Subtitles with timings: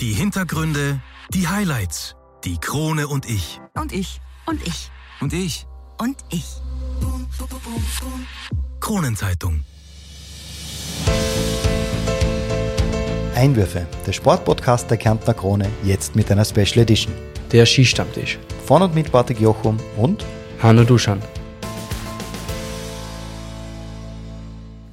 [0.00, 1.00] Die Hintergründe,
[1.32, 3.62] die Highlights, die Krone und ich.
[3.72, 4.20] Und ich.
[4.44, 4.90] Und ich.
[5.22, 5.66] Und ich.
[5.96, 6.44] Und ich.
[8.78, 9.64] Kronenzeitung.
[13.34, 17.14] Einwürfe, der Sportpodcast der Kärntner Krone, jetzt mit einer Special Edition.
[17.50, 18.38] Der Skistammtisch.
[18.66, 20.26] Von und mit Bartek Jochum und
[20.62, 21.22] Hanno Duschan.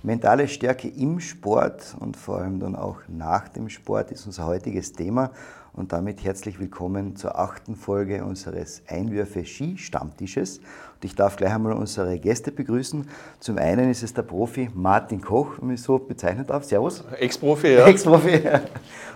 [0.05, 4.91] Mentale Stärke im Sport und vor allem dann auch nach dem Sport ist unser heutiges
[4.91, 5.31] Thema.
[5.71, 10.57] Und damit herzlich willkommen zur achten Folge unseres Einwürfe Ski Stammtisches.
[10.57, 13.07] Und ich darf gleich einmal unsere Gäste begrüßen.
[13.39, 16.65] Zum einen ist es der Profi Martin Koch, wenn ich so bezeichnen darf.
[16.65, 17.05] Servus.
[17.17, 17.87] Ex-Profi, ja.
[17.87, 18.41] Ex-Profi.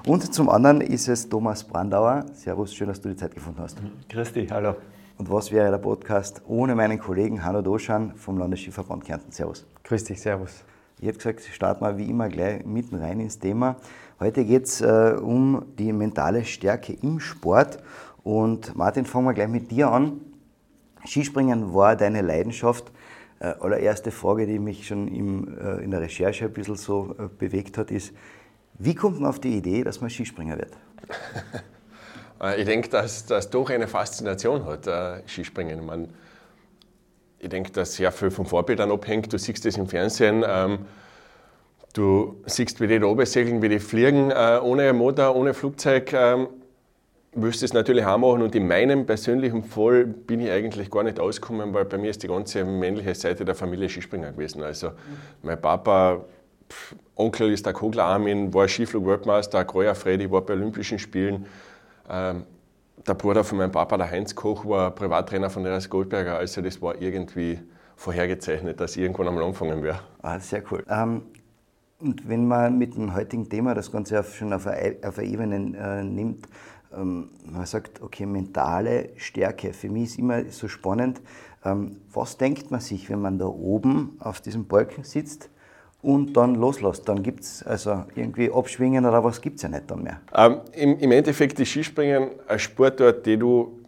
[0.05, 2.23] Und zum anderen ist es Thomas Brandauer.
[2.33, 3.77] Servus, schön, dass du die Zeit gefunden hast.
[4.07, 4.75] Grüß dich, hallo.
[5.17, 9.33] Und was wäre der Podcast ohne meinen Kollegen Hanno Doschan vom Landesskiverband Kärnten?
[9.33, 9.65] Servus.
[9.83, 10.63] Grüß dich, servus.
[10.99, 13.75] Ich habe gesagt, starten wir wie immer gleich mitten rein ins Thema.
[14.19, 17.77] Heute geht es äh, um die mentale Stärke im Sport.
[18.23, 20.19] Und Martin, fangen wir gleich mit dir an.
[21.05, 22.91] Skispringen war deine Leidenschaft.
[23.39, 27.27] Äh, allererste Frage, die mich schon im, äh, in der Recherche ein bisschen so äh,
[27.37, 28.11] bewegt hat, ist,
[28.79, 30.71] wie kommt man auf die Idee, dass man Skispringer wird?
[32.39, 35.83] Äh, ich denke, dass das doch eine Faszination hat, äh, Skispringen.
[35.83, 36.09] Man,
[37.39, 39.31] ich denke, dass sehr viel vom Vorbildern abhängt.
[39.31, 40.43] Du siehst das im Fernsehen.
[40.47, 40.79] Ähm,
[41.93, 46.13] du siehst, wie die da oben segeln, wie die fliegen, äh, ohne Motor, ohne Flugzeug.
[46.13, 46.47] Ähm,
[47.33, 51.19] willst es natürlich auch machen und in meinem persönlichen Fall bin ich eigentlich gar nicht
[51.19, 54.63] ausgekommen, weil bei mir ist die ganze männliche Seite der Familie Skispringer gewesen.
[54.63, 54.91] Also
[55.43, 56.25] mein Papa,
[56.69, 61.45] pff, Onkel ist der Kogler Armin, war Skiflug-Weltmeister, Kreuer Freddy war bei Olympischen Spielen.
[62.09, 62.43] Ähm,
[63.05, 66.37] der Bruder von meinem Papa, der Heinz Koch, war Privattrainer von Neres Goldberger.
[66.37, 67.59] Also das war irgendwie
[67.95, 69.99] vorhergezeichnet, dass ich irgendwann einmal anfangen werde.
[70.21, 70.83] Ah, sehr cool.
[70.89, 71.23] Ähm,
[71.99, 75.77] und wenn man mit dem heutigen Thema das Ganze auf, schon auf eine, eine Ebene
[75.77, 76.47] äh, nimmt,
[76.95, 79.73] ähm, man sagt, okay, mentale Stärke.
[79.73, 81.21] Für mich ist immer so spannend,
[81.65, 85.49] ähm, was denkt man sich, wenn man da oben auf diesem Balken sitzt
[86.01, 87.07] und dann loslässt?
[87.09, 90.21] Dann gibt es also irgendwie Abschwingen oder was gibt es ja nicht dann mehr.
[90.33, 93.79] Ähm, im, Im Endeffekt ist Skispringen ein Sportart, den du,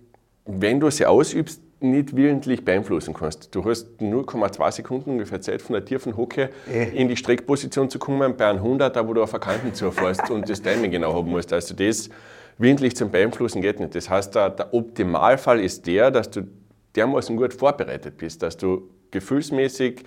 [0.46, 3.56] wenn du sie ausübst, nicht willentlich beeinflussen kannst.
[3.56, 6.90] Du hast 0,2 Sekunden ungefähr Zeit von der tiefen Hocke Eh.
[6.90, 10.50] in die Streckposition zu kommen, bei einem 100er, wo du auf der Kanten zufährst und
[10.50, 11.54] das Timing genau haben musst.
[11.54, 12.10] Also das
[12.58, 13.96] willentlich zum Beeinflussen geht nicht.
[13.96, 16.42] Das heißt, der, der Optimalfall ist der, dass du
[16.98, 20.04] dermaßen gut vorbereitet bist, dass du gefühlsmäßig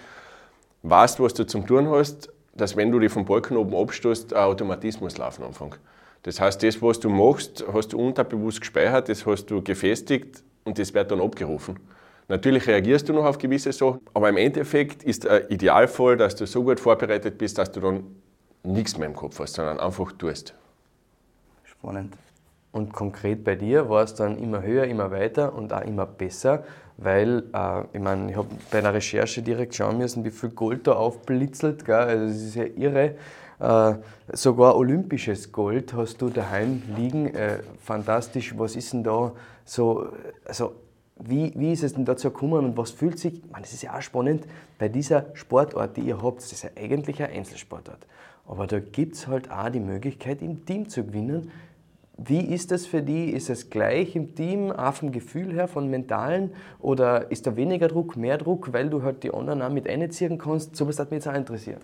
[0.83, 4.43] weißt, was du zum tun hast, dass wenn du dich vom Balken oben abstoßt, ein
[4.43, 5.79] Automatismus laufen anfängt.
[6.25, 10.79] Das heißt, das, was du machst, hast du unterbewusst gespeichert, das hast du gefestigt und
[10.79, 11.81] das wird dann abgerufen.
[12.29, 16.47] Natürlich reagierst du noch auf gewisse Sachen, aber im Endeffekt ist der Idealfall, dass du
[16.47, 18.05] so gut vorbereitet bist, dass du dann
[18.63, 20.55] nichts mehr im Kopf hast, sondern einfach tust.
[21.65, 22.17] Spannend.
[22.71, 26.65] Und konkret bei dir war es dann immer höher, immer weiter und auch immer besser,
[26.97, 30.87] weil äh, ich meine, ich habe bei der Recherche direkt schauen müssen, wie viel Gold
[30.87, 31.85] da aufblitzelt.
[31.85, 31.95] Gell?
[31.95, 33.15] Also das ist ja irre.
[33.61, 33.95] Äh,
[34.33, 37.35] sogar olympisches Gold hast du daheim liegen.
[37.35, 38.55] Äh, fantastisch.
[38.59, 39.33] Was ist denn da
[39.65, 40.09] so?
[40.45, 40.73] Also
[41.25, 43.83] wie, wie ist es denn dazu gekommen und was fühlt sich, ich meine, das ist
[43.83, 44.47] ja auch spannend,
[44.79, 48.07] bei dieser Sportart, die ihr habt, das ist ja eigentlich ein Einzelsportart.
[48.47, 51.51] Aber da gibt es halt auch die Möglichkeit, im Team zu gewinnen.
[52.25, 53.31] Wie ist das für die?
[53.31, 56.53] Ist es gleich im Team, auch vom Gefühl her, von mentalen?
[56.81, 60.39] Oder ist da weniger Druck, mehr Druck, weil du halt die anderen auch mit einziehen
[60.39, 60.77] kannst?
[60.77, 61.81] So was hat mich jetzt auch interessiert.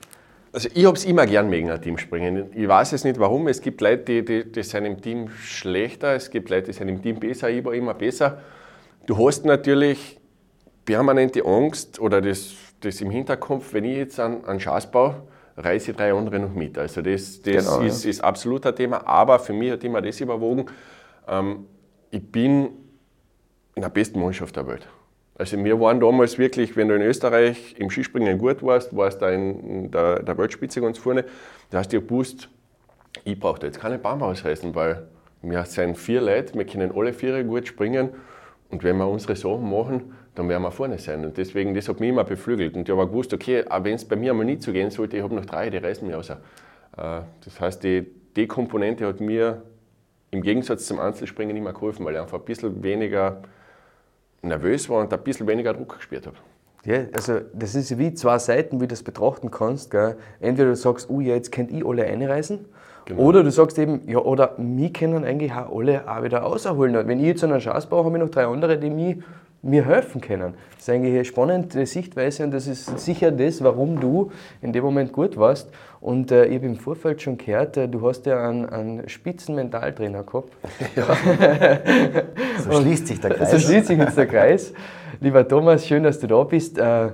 [0.53, 2.47] Also ich habe es immer gern wegen einem Teamspringen.
[2.54, 3.48] Ich weiß es nicht warum.
[3.48, 6.88] Es gibt Leute, die, die, die sind im Team schlechter, es gibt Leute, die sind
[6.88, 8.41] im Team besser, ich war immer besser.
[9.06, 10.19] Du hast natürlich
[10.84, 15.22] permanente Angst oder das, das im Hinterkopf, wenn ich jetzt einen, einen Schatz baue,
[15.59, 16.79] reiße ich drei andere noch mit.
[16.79, 20.21] Also das, das Genau, ist, ist absolut ein Thema, aber für mich hat immer das
[20.21, 20.67] überwogen.
[21.27, 21.67] Ähm,
[22.11, 22.71] ich bin
[23.75, 24.89] in der besten Mannschaft der Welt.
[25.37, 29.27] Also wir waren damals wirklich, wenn du in Österreich im Skispringen gut warst, warst du
[29.33, 31.25] in der, der Weltspitze ganz vorne.
[31.71, 32.49] Da hast du ja gewusst,
[33.25, 35.07] ich brauche da jetzt keine Baum ausreißen, weil
[35.43, 38.11] wir sind vier Leute, wir können alle vier gut springen
[38.71, 41.25] und wenn wir unsere Sachen machen, dann werden wir vorne sein.
[41.25, 42.77] Und deswegen, das hat mich immer beflügelt.
[42.77, 44.91] Und ich habe auch gewusst, okay, auch wenn es bei mir einmal nicht so gehen
[44.91, 46.31] sollte, ich habe noch drei, die reißen mich aus.
[46.31, 46.37] Äh,
[46.97, 48.07] Das heißt, die,
[48.37, 49.63] die Komponente hat mir
[50.31, 53.43] im Gegensatz zum Einzelspringen immer geholfen, weil ich einfach ein bisschen weniger
[54.43, 56.37] nervös war und ein bisschen weniger Druck gespürt habe.
[56.85, 59.91] Ja, also das ist wie zwei Seiten, wie du das betrachten kannst.
[59.91, 60.17] Gell?
[60.41, 62.67] Entweder du sagst, oh ja, jetzt könnt ich alle einreisen.
[63.07, 63.23] Genau.
[63.23, 67.09] Oder du sagst eben, ja, oder mich können eigentlich auch alle auch wieder auserholen.
[67.09, 69.17] Wenn ich jetzt einen Chance baue, habe ich noch drei andere, die mich
[69.63, 70.55] mir helfen können.
[70.72, 74.31] Das ist eigentlich eine spannende Sichtweise und das ist sicher das, warum du
[74.63, 75.71] in dem Moment gut warst.
[76.01, 80.22] Und äh, ich habe im Vorfeld schon gehört, äh, du hast ja einen, einen Spitzenmentaltrainer
[80.22, 80.53] gehabt.
[80.97, 81.05] Ja.
[82.59, 83.51] so schließt sich der Kreis.
[83.51, 84.72] So schließt sich jetzt der Kreis.
[85.21, 86.78] Lieber Thomas, schön, dass du da bist.
[86.78, 87.09] Äh,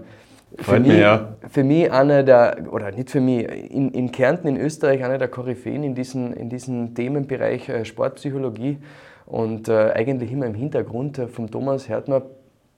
[0.58, 1.34] für, mich, ja.
[1.48, 5.28] für mich einer der, oder nicht für mich, in, in Kärnten, in Österreich, einer der
[5.28, 8.78] Koryphäen in diesem in diesen Themenbereich äh, Sportpsychologie.
[9.26, 12.22] Und äh, eigentlich immer im Hintergrund äh, vom Thomas hört man,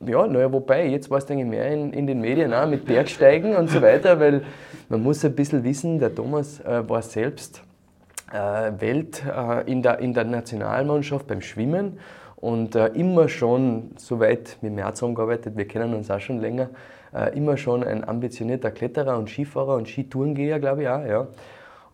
[0.04, 3.56] ja, naja, wobei, jetzt war es eigentlich mehr in, in den Medien auch mit Bergsteigen
[3.56, 4.42] und so weiter, weil
[4.88, 7.62] man muss ein bisschen wissen, der Thomas äh, war selbst
[8.32, 11.98] äh, Welt äh, in, der, in der Nationalmannschaft beim Schwimmen
[12.36, 16.70] und äh, immer schon, soweit mit März zusammengearbeitet, wir kennen uns auch schon länger,
[17.34, 21.04] immer schon ein ambitionierter Kletterer und Skifahrer und Skitourengeher, glaube ich auch.
[21.06, 21.28] Ja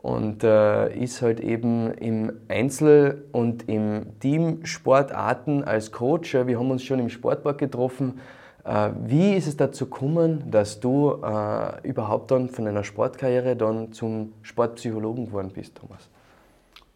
[0.03, 6.35] und äh, ist halt eben im Einzel- und im Teamsportarten als Coach.
[6.35, 8.21] Wir haben uns schon im Sportpark getroffen.
[8.65, 13.93] Äh, wie ist es dazu gekommen, dass du äh, überhaupt dann von einer Sportkarriere dann
[13.93, 16.09] zum Sportpsychologen geworden bist, Thomas?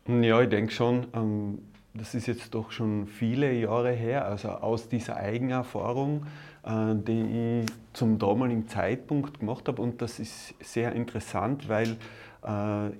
[0.08, 1.58] Ja, ich denke schon, ähm,
[1.94, 6.26] das ist jetzt doch schon viele Jahre her, also aus dieser Eigenerfahrung,
[6.64, 9.80] äh, die ich zum damaligen Zeitpunkt gemacht habe.
[9.80, 11.96] Und das ist sehr interessant, weil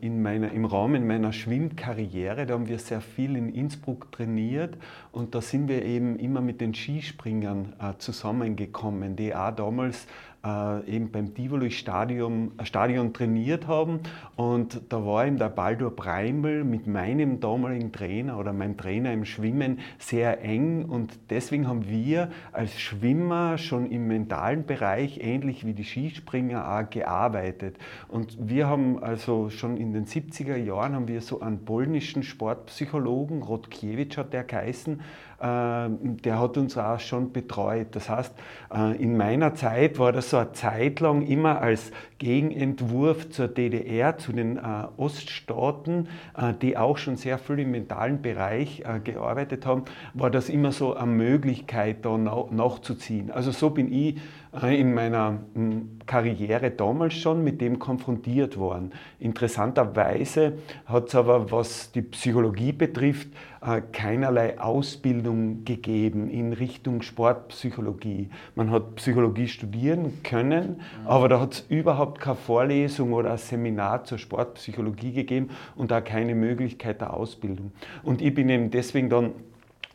[0.01, 4.77] in meiner, im Rahmen meiner Schwimmkarriere, da haben wir sehr viel in Innsbruck trainiert
[5.13, 10.09] und da sind wir eben immer mit den Skispringern äh, zusammengekommen, die auch damals
[10.47, 14.01] äh, eben beim Tivoli Stadion, äh, Stadion trainiert haben.
[14.37, 19.25] Und da war eben der Baldur Breimel mit meinem damaligen Trainer oder meinem Trainer im
[19.25, 20.85] Schwimmen sehr eng.
[20.85, 26.89] Und deswegen haben wir als Schwimmer schon im mentalen Bereich, ähnlich wie die Skispringer, auch
[26.91, 27.77] gearbeitet.
[28.09, 33.43] Und wir haben also schon in den 70er Jahren haben wir so einen polnischen Sportpsychologen,
[33.43, 35.01] Rodkiewicz hat der geheißen,
[35.39, 37.89] der hat uns auch schon betreut.
[37.93, 38.35] Das heißt,
[38.75, 44.17] äh, in meiner Zeit war das so eine Zeit lang immer als Gegenentwurf zur DDR,
[44.17, 44.61] zu den äh,
[44.97, 49.85] Oststaaten, äh, die auch schon sehr viel im mentalen Bereich gearbeitet haben,
[50.15, 53.31] war das immer so eine Möglichkeit, da nachzuziehen.
[53.31, 54.17] Also so bin ich
[54.63, 58.93] in meiner hm, Karriere damals schon mit dem konfrontiert worden.
[59.19, 63.29] Interessanterweise hat es aber, was die Psychologie betrifft,
[63.61, 68.31] äh, keinerlei Ausbildung gegeben in Richtung Sportpsychologie.
[68.55, 74.05] Man hat Psychologie studieren können, aber da hat es überhaupt keine Vorlesung oder ein Seminar
[74.05, 77.73] zur Sportpsychologie gegeben und auch keine Möglichkeit der Ausbildung.
[78.03, 79.33] Und ich bin eben deswegen dann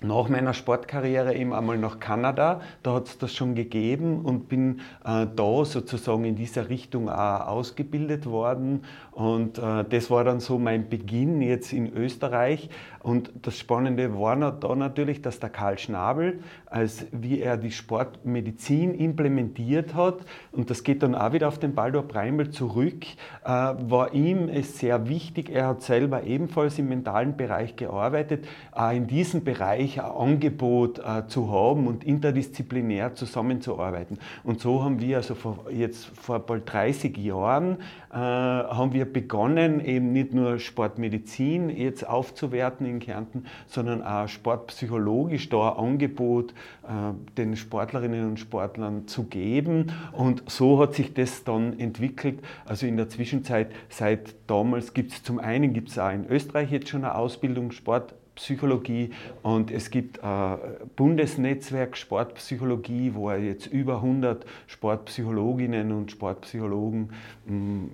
[0.03, 2.61] nach meiner Sportkarriere eben einmal nach Kanada.
[2.83, 7.47] Da hat es das schon gegeben und bin äh, da sozusagen in dieser Richtung auch
[7.47, 8.83] ausgebildet worden.
[9.21, 12.69] Und äh, das war dann so mein Beginn jetzt in Österreich.
[13.03, 18.95] Und das Spannende war da natürlich, dass der Karl Schnabel, als wie er die Sportmedizin
[18.95, 20.19] implementiert hat,
[20.51, 23.05] und das geht dann auch wieder auf den Baldur Breimel zurück,
[23.43, 28.91] äh, war ihm es sehr wichtig, er hat selber ebenfalls im mentalen Bereich gearbeitet, auch
[28.91, 34.17] in diesem Bereich ein Angebot äh, zu haben und interdisziplinär zusammenzuarbeiten.
[34.43, 37.77] Und so haben wir also vor, jetzt vor bald 30 Jahren
[38.11, 45.49] äh, haben wir begonnen, eben nicht nur Sportmedizin jetzt aufzuwerten in Kärnten, sondern auch sportpsychologisch
[45.49, 46.53] da ein Angebot
[46.83, 49.91] äh, den Sportlerinnen und Sportlern zu geben.
[50.11, 52.39] Und so hat sich das dann entwickelt.
[52.65, 56.71] Also in der Zwischenzeit, seit damals gibt es zum einen gibt es auch in Österreich
[56.71, 59.11] jetzt schon eine Ausbildung Sport Psychologie
[59.43, 60.57] und es gibt ein
[60.95, 67.11] Bundesnetzwerk Sportpsychologie, wo jetzt über 100 Sportpsychologinnen und Sportpsychologen
[67.45, 67.85] mm,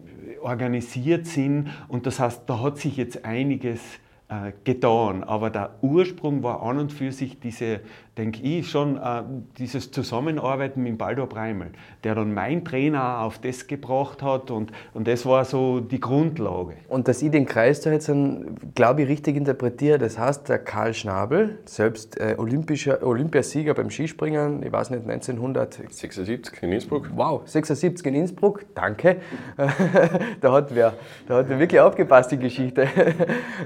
[0.42, 1.70] organisiert sind.
[1.88, 3.82] Und das heißt, da hat sich jetzt einiges
[4.30, 7.80] äh, getan, aber der Ursprung war an und für sich diese
[8.18, 9.24] denke ich, schon äh,
[9.58, 11.70] dieses Zusammenarbeiten mit Baldur Breimel,
[12.04, 16.74] der dann mein Trainer auf das gebracht hat und, und das war so die Grundlage.
[16.88, 18.12] Und dass ich den Kreis da jetzt,
[18.76, 24.64] glaube ich, richtig interpretiere, das heißt, der Karl Schnabel, selbst äh, olympischer Olympiasieger beim Skispringen,
[24.64, 27.12] ich weiß nicht, 1976 in Innsbruck.
[27.16, 29.18] Wow, 76 in Innsbruck, danke.
[30.42, 30.94] da, hat wer,
[31.28, 32.88] da hat wer wirklich aufgepasst, die Geschichte.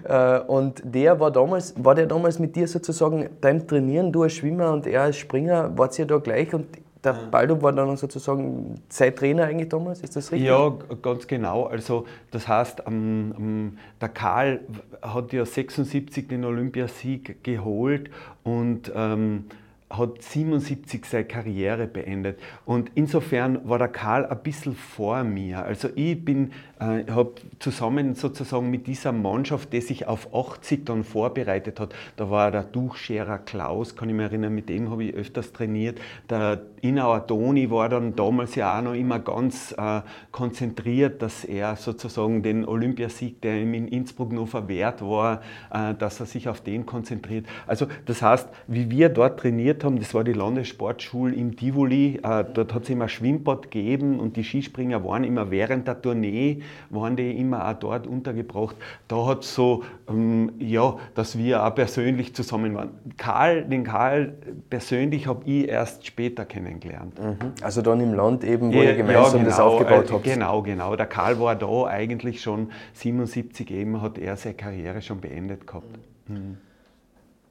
[0.04, 4.41] Äh, und der war damals, war der damals mit dir sozusagen beim Trainieren, du als
[4.42, 6.66] Schwimmer und er als Springer, wart ihr da gleich und
[7.04, 10.48] der Baldo war dann sozusagen Zeittrainer eigentlich damals, ist das richtig?
[10.48, 10.72] Ja,
[11.02, 11.66] ganz genau.
[11.66, 14.60] Also das heißt, um, um, der Karl
[15.02, 18.12] hat ja 76 den Olympiasieg geholt
[18.44, 19.46] und ähm,
[19.90, 22.40] hat 77 seine Karriere beendet.
[22.66, 25.66] Und insofern war der Karl ein bisschen vor mir.
[25.66, 31.04] Also ich bin ich habe zusammen sozusagen mit dieser Mannschaft, die sich auf 80 dann
[31.04, 35.14] vorbereitet hat, da war der Tuchscherer Klaus, kann ich mich erinnern, mit dem habe ich
[35.14, 36.00] öfters trainiert.
[36.30, 41.76] Der Inauer Toni war dann damals ja auch noch immer ganz äh, konzentriert, dass er
[41.76, 46.62] sozusagen den Olympiasieg, der ihm in Innsbruck noch verwehrt war, äh, dass er sich auf
[46.62, 47.46] den konzentriert.
[47.68, 52.44] Also das heißt, wie wir dort trainiert haben, das war die Landessportschule im Tivoli, äh,
[52.52, 57.16] dort hat es immer Schwimmbad gegeben und die Skispringer waren immer während der Tournee, waren
[57.16, 58.76] die immer auch dort untergebracht.
[59.08, 62.90] Da hat es so, ähm, ja, dass wir auch persönlich zusammen waren.
[63.18, 64.34] Karl, den Karl
[64.70, 67.20] persönlich habe ich erst später kennengelernt.
[67.20, 67.54] Mhm.
[67.62, 70.24] Also dann im Land eben, wo ja, ihr gemeinsam ja, genau, das aufgebaut äh, habt.
[70.24, 70.96] Genau, genau.
[70.96, 76.00] Der Karl war da eigentlich schon 77 eben, hat er seine Karriere schon beendet gehabt.
[76.28, 76.58] Mhm.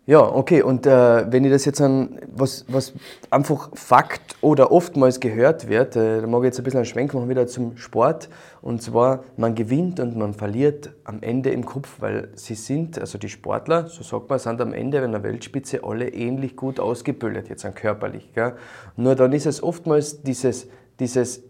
[0.07, 0.63] Ja, okay.
[0.63, 2.95] Und äh, wenn ich das jetzt an was, was
[3.31, 7.13] einfach Fakt oder oftmals gehört wird, äh, da mag ich jetzt ein bisschen einen Schwenk
[7.13, 8.29] machen wieder zum Sport.
[8.63, 13.19] Und zwar, man gewinnt und man verliert am Ende im Kopf, weil sie sind, also
[13.19, 17.49] die Sportler, so sagt man, sind am Ende in der Weltspitze alle ähnlich gut ausgebildet,
[17.49, 18.33] jetzt an körperlich.
[18.35, 18.55] Gell?
[18.97, 20.67] Nur dann ist es oftmals dieses,
[20.99, 21.43] dieses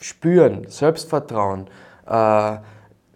[0.00, 1.66] Spüren, Selbstvertrauen,
[2.06, 2.56] äh,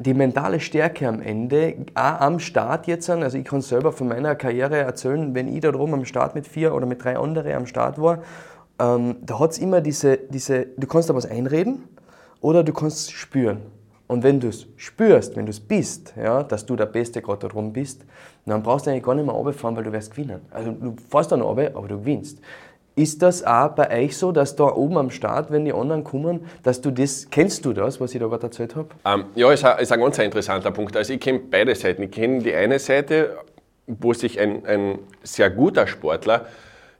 [0.00, 4.34] die mentale Stärke am Ende, auch am Start jetzt, also ich kann selber von meiner
[4.34, 7.66] Karriere erzählen, wenn ich da drum am Start mit vier oder mit drei anderen am
[7.66, 8.22] Start war,
[8.78, 11.84] ähm, da hat es immer diese, diese, du kannst da was einreden
[12.40, 13.58] oder du kannst es spüren.
[14.06, 17.40] Und wenn du es spürst, wenn du es bist, ja, dass du der Beste gerade
[17.40, 18.04] da drum bist,
[18.46, 20.40] dann brauchst du eigentlich gar nicht mehr runterfahren, weil du wirst gewinnen.
[20.50, 22.40] Also du fährst dann runter, aber du gewinnst.
[22.96, 26.46] Ist das auch bei euch so, dass da oben am Start, wenn die anderen kommen,
[26.62, 28.88] dass du das, kennst du das, was ich da gerade erzählt habe?
[29.04, 30.96] Ähm, ja, ist ein, ist ein ganz interessanter Punkt.
[30.96, 32.02] Also ich kenne beide Seiten.
[32.02, 33.38] Ich kenne die eine Seite,
[33.86, 36.46] wo sich ein, ein sehr guter Sportler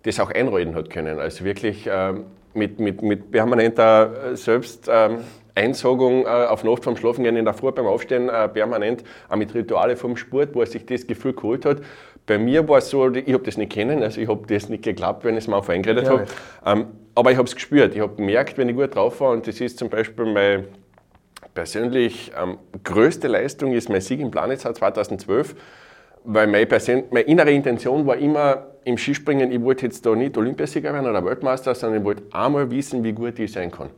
[0.02, 1.18] das auch einreden hat können.
[1.18, 7.36] Also wirklich ähm, mit, mit, mit permanenter äh, Selbsteinsagung ähm, äh, auf Nacht vom Schlafengehen
[7.36, 10.86] in der Früh beim Aufstehen äh, permanent, auch mit Rituale vom Sport, wo er sich
[10.86, 11.78] das Gefühl geholt hat.
[12.26, 14.84] Bei mir war es so, ich habe das nicht kennen, also ich habe das nicht
[14.84, 16.26] geglaubt, wenn ich es mir auf eingeredet ja, habe.
[16.64, 17.94] Ähm, aber ich habe es gespürt.
[17.94, 20.64] Ich habe gemerkt, wenn ich gut drauf war, und das ist zum Beispiel meine
[21.54, 25.54] persönlich ähm, größte Leistung, ist mein Sieg im Planitzer 2012,
[26.24, 30.36] weil meine, Persön meine innere Intention war immer im Skispringen, ich wollte jetzt da nicht
[30.36, 33.90] Olympiasieger werden oder Weltmeister, sondern ich wollte einmal wissen, wie gut ich sein kann.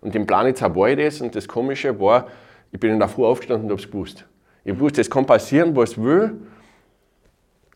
[0.00, 2.28] Und im Planitzer war ich das und das Komische war,
[2.70, 4.24] ich bin in der Früh aufgestanden und habe es gewusst.
[4.64, 6.40] Ich wusste, es kann passieren, was will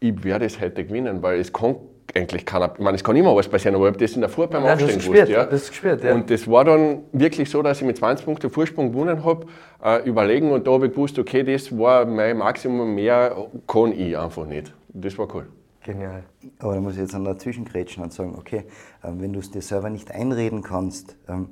[0.01, 1.77] ich werde es heute gewinnen, weil es kann
[2.15, 4.31] eigentlich keiner, ich meine, es kann immer was passieren, aber ich habe das in der
[4.31, 5.29] Früh beim ja, Aufstehen gewusst.
[5.29, 5.45] Ja.
[5.45, 6.15] Das gespürt, ja.
[6.15, 9.47] Und das war dann wirklich so, dass ich mit 20 Punkten Vorsprung gewonnen habe,
[9.85, 14.17] äh, überlegen und da habe ich gewusst, okay, das war mein Maximum, mehr kann ich
[14.17, 14.73] einfach nicht.
[14.89, 15.47] Das war cool.
[15.85, 16.25] Genial.
[16.59, 18.65] Aber da muss ich jetzt an dazwischen grätschen und sagen, okay,
[19.03, 21.51] äh, wenn du es dir selber nicht einreden kannst, ähm,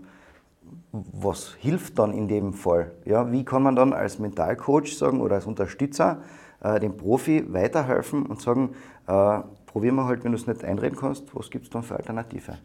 [1.13, 2.93] was hilft dann in dem Fall?
[3.05, 6.23] Ja, wie kann man dann als Mentalcoach sagen oder als Unterstützer
[6.63, 8.71] äh, dem Profi weiterhelfen und sagen,
[9.09, 11.97] äh, probieren wir halt, wenn du es nicht einreden kannst, was gibt es dann für
[11.97, 12.59] Alternative?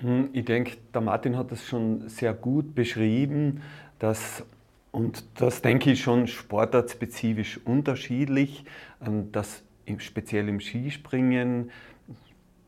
[0.00, 3.62] Mhm, ich denke, der Martin hat das schon sehr gut beschrieben,
[3.98, 4.44] dass,
[4.92, 8.64] und das denke ich schon sportartspezifisch unterschiedlich,
[9.04, 9.62] ähm, dass
[9.98, 11.72] speziell im Skispringen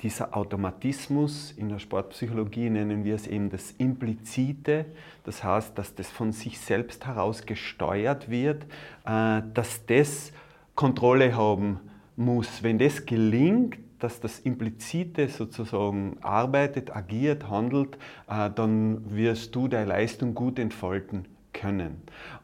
[0.02, 4.86] dieser Automatismus, in der Sportpsychologie nennen wir es eben das Implizite,
[5.24, 8.64] das heißt, dass das von sich selbst heraus gesteuert wird,
[9.06, 10.32] äh, dass das
[10.74, 11.78] Kontrolle haben
[12.16, 12.62] muss.
[12.62, 17.96] Wenn das gelingt, dass das Implizite sozusagen arbeitet, agiert, handelt,
[18.28, 22.02] äh, dann wirst du deine Leistung gut entfalten können.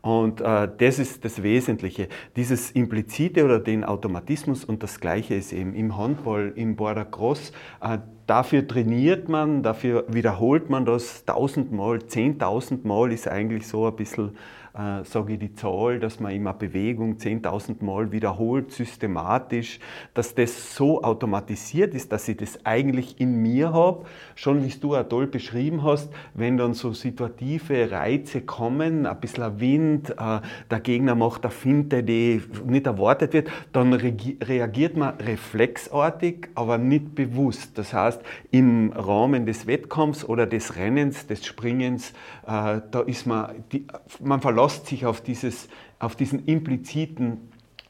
[0.09, 2.09] Und äh, das ist das Wesentliche.
[2.35, 7.53] Dieses Implizite oder den Automatismus und das Gleiche ist eben im Handball, im Border Cross.
[7.83, 14.31] Äh, dafür trainiert man, dafür wiederholt man das tausendmal, zehntausendmal ist eigentlich so ein bisschen
[14.79, 19.81] äh, sage ich die Zahl, dass man immer Bewegung 10.000 Mal wiederholt, systematisch,
[20.15, 24.05] dass das so automatisiert ist, dass ich das eigentlich in mir habe.
[24.37, 29.59] Schon wie du auch toll beschrieben hast, wenn dann so situative Reize kommen, ein bisschen
[29.59, 36.51] Wind, äh, der Gegner macht eine Finte, die nicht erwartet wird, dann reagiert man reflexartig,
[36.55, 37.77] aber nicht bewusst.
[37.79, 38.21] Das heißt,
[38.53, 42.11] im Rahmen des Wettkampfs oder des Rennens, des Springens,
[42.47, 43.85] äh, da ist man, die,
[44.21, 47.39] man verlässt verlässt sich auf, dieses, auf diesen impliziten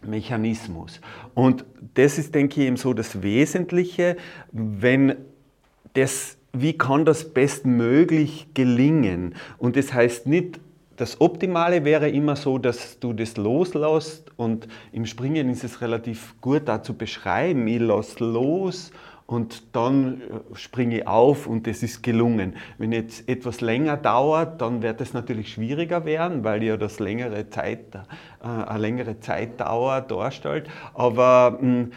[0.03, 1.01] Mechanismus.
[1.35, 4.17] Und das ist, denke ich, eben so das Wesentliche,
[4.53, 5.17] wenn
[5.95, 9.35] das, wie kann das bestmöglich gelingen?
[9.59, 10.61] Und das heißt nicht,
[10.97, 16.35] das Optimale wäre immer so, dass du das loslässt und im Springen ist es relativ
[16.41, 17.69] gut da zu beschreiben.
[17.69, 18.91] Ich lasse los
[19.29, 22.57] und dann äh, springe ich auf und es ist gelungen.
[22.79, 27.51] Wenn jetzt etwas länger dauert, dann wird es natürlich schwieriger werden, weil ja das längere
[27.51, 30.71] Zeit, äh, eine längere Zeitdauer darstellt.
[30.95, 31.93] Aber mh, hm,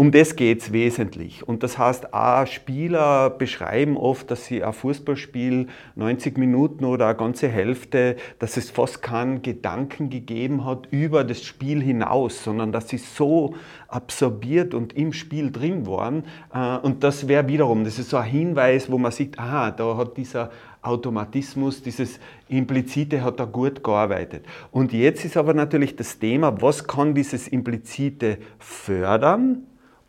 [0.00, 1.48] um das geht es wesentlich.
[1.48, 5.66] Und das heißt, auch Spieler beschreiben oft, dass sie ein Fußballspiel
[5.96, 11.42] 90 Minuten oder eine ganze Hälfte, dass es fast keinen Gedanken gegeben hat über das
[11.42, 13.56] Spiel hinaus, sondern dass sie so
[13.88, 16.24] absorbiert und im Spiel drin waren.
[16.54, 19.96] Äh, und das wäre wiederum, das ist so ein Hinweis, wo man sieht, aha, da
[19.96, 20.50] hat dieser
[20.82, 24.44] Automatismus, dieses Implizite hat da gut gearbeitet.
[24.70, 29.66] Und jetzt ist aber natürlich das Thema, was kann dieses Implizite fördern?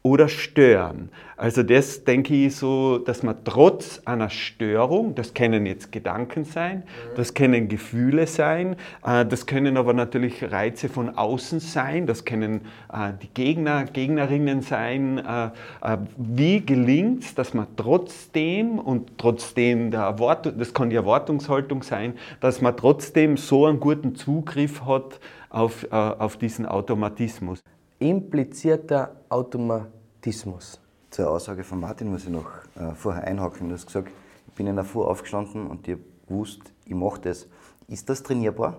[0.10, 1.10] Oder stören.
[1.38, 6.84] Also das denke ich so, dass man trotz einer Störung, das können jetzt Gedanken sein,
[7.16, 8.76] das können Gefühle sein,
[9.06, 12.62] äh, das können aber natürlich Reize von außen sein, das können
[12.92, 15.20] äh, die Gegner, Gegnerinnen sein.
[15.20, 21.84] Äh, wie gelingt es, dass man trotzdem und trotzdem der Erwartung, das kann die Erwartungshaltung
[21.84, 27.62] sein, dass man trotzdem so einen guten Zugriff hat auf, auf diesen Automatismus?
[28.00, 30.80] Implizierter Automatismus Tismus.
[31.10, 33.70] Zur Aussage von Martin muss ich noch äh, vorher einhaken.
[33.70, 34.10] Du hast gesagt,
[34.48, 35.98] ich bin in der Früh aufgestanden und ich
[36.28, 37.48] gewusst, ich mache das.
[37.88, 38.78] Ist das trainierbar?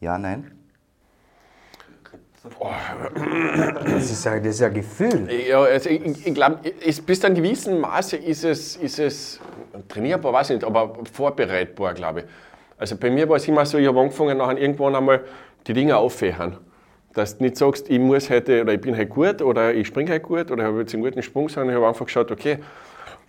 [0.00, 0.52] Ja, nein?
[2.42, 5.28] Das ist, ja, das ist ja ein Gefühl.
[5.48, 6.60] Ja, also ich, ich glaube,
[7.04, 9.40] bis zu einem gewissen Maße ist es, ist es
[9.88, 12.26] trainierbar, weiß ich nicht, aber vorbereitbar, glaube ich.
[12.78, 15.24] Also bei mir war es immer so, ich habe angefangen, nachher irgendwann einmal
[15.66, 16.58] die Dinge auffächern
[17.16, 20.12] dass du nicht sagst, ich muss heute oder ich bin heute gut oder ich springe
[20.12, 22.58] heute gut oder ich habe jetzt einen guten Sprung, sondern ich habe einfach geschaut, okay,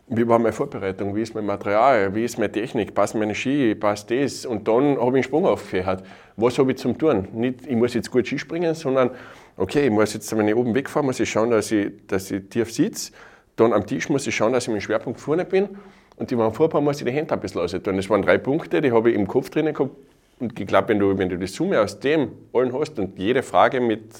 [0.09, 3.75] wie war meine Vorbereitung, wie ist mein Material, wie ist meine Technik, passen meine Ski,
[3.75, 4.45] passt das?
[4.45, 6.03] Und dann habe ich einen Sprung aufgefächert.
[6.35, 7.29] Was habe ich zum tun?
[7.31, 9.11] Nicht, ich muss jetzt gut Skispringen, sondern
[9.55, 12.49] okay, ich muss jetzt, wenn ich oben wegfahre, muss ich schauen, dass ich, dass ich
[12.49, 13.13] tief sitze,
[13.55, 15.69] dann am Tisch muss ich schauen, dass ich mit dem Schwerpunkt vorne bin.
[16.17, 17.81] Und die waren Vorpaar muss ich die Hände ein bisschen lassen.
[17.81, 19.95] Das waren drei Punkte, die habe ich im Kopf drinnen gehabt,
[20.39, 23.41] und ich glaube, wenn du, wenn du die Summe aus dem allen hast und jede
[23.43, 24.13] Frage mit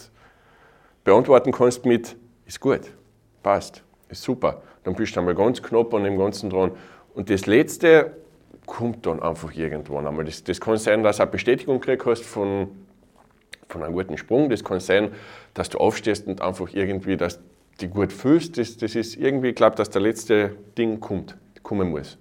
[1.04, 2.82] beantworten kannst mit, ist gut,
[3.44, 6.72] passt, ist super, dann bist du einmal ganz knapp an dem Ganzen dran.
[7.14, 8.18] Und das Letzte
[8.66, 10.26] kommt dann einfach irgendwann einmal.
[10.26, 12.70] Das, das kann sein, dass du eine Bestätigung gekriegt hast von,
[13.70, 14.50] von einem guten Sprung.
[14.50, 15.12] Das kann sein,
[15.54, 17.40] dass du aufstehst und einfach irgendwie, dass
[17.80, 18.58] dich gut fühlst.
[18.58, 22.18] Das, das ist irgendwie, ich glaube, dass der letzte Ding kommt, kommen muss.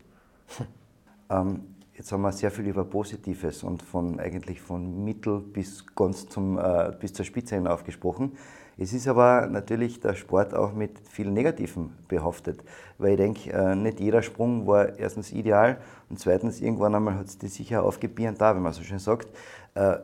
[1.28, 1.75] Ähm,
[2.06, 6.56] Jetzt haben wir sehr viel über Positives und von eigentlich von Mittel bis ganz zum,
[6.56, 8.36] äh, bis zur Spitze hinauf gesprochen.
[8.78, 12.62] Es ist aber natürlich der Sport auch mit vielen Negativen behaftet,
[12.98, 17.26] weil ich denke, äh, nicht jeder Sprung war erstens ideal und zweitens irgendwann einmal hat
[17.26, 19.26] es die sicher aufgebirnt da, wenn man so schön sagt.
[19.74, 19.96] Äh,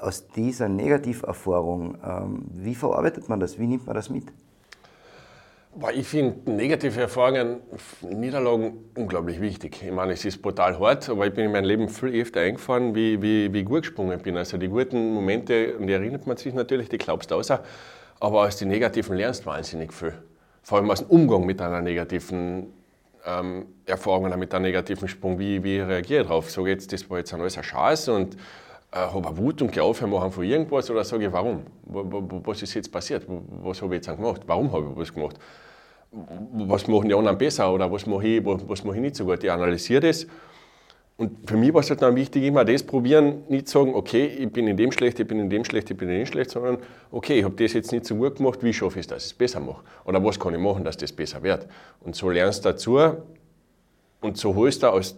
[0.00, 3.56] aus dieser Negativerfahrung, ähm, wie verarbeitet man das?
[3.56, 4.32] Wie nimmt man das mit?
[5.92, 7.60] Ich finde negative Erfahrungen,
[8.00, 9.82] Niederlagen unglaublich wichtig.
[9.82, 12.94] Ich meine, es ist brutal hart, aber ich bin in meinem Leben viel öfter eingefahren,
[12.94, 14.38] wie, wie, wie gut gesprungen bin.
[14.38, 17.62] Also die guten Momente, an die erinnert man sich natürlich, die glaubst du außer,
[18.20, 20.14] aber aus den negativen lernst du wahnsinnig viel.
[20.62, 22.72] Vor allem aus dem Umgang mit einer negativen
[23.26, 25.38] ähm, Erfahrung oder mit einem negativen Sprung.
[25.38, 26.50] Wie, wie reagiere ich darauf?
[26.50, 28.34] Sage jetzt, das war jetzt ein alles eine Chance und
[28.92, 31.64] äh, habe Wut und gehe aufhören machen von irgendwas oder sage ich, warum?
[31.84, 33.26] Was ist jetzt passiert?
[33.28, 34.40] Was habe ich jetzt gemacht?
[34.46, 35.38] Warum habe ich was gemacht?
[36.10, 39.42] Was machen die anderen besser oder was mache ich, was mache ich nicht so gut.
[39.42, 40.26] Ich analysiere das.
[41.18, 44.52] Und für mich war es halt dann wichtig, immer das probieren, nicht sagen, okay, ich
[44.52, 46.78] bin in dem schlecht, ich bin in dem schlecht, ich bin in dem schlecht, sondern
[47.10, 49.32] okay, ich habe das jetzt nicht so gut gemacht, wie schaffe ich es, dass ich
[49.32, 49.82] es besser mache?
[50.04, 51.66] Oder was kann ich machen, dass das besser wird?
[52.00, 53.00] Und so lernst du dazu
[54.20, 55.16] und so holst du aus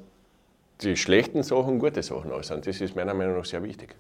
[0.85, 2.53] den schlechten Sachen gute Sachen aus.
[2.53, 3.97] Und das ist meiner Meinung nach sehr wichtig.